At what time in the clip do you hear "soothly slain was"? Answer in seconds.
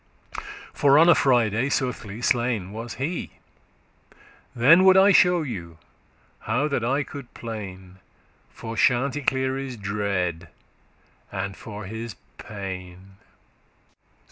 1.69-2.95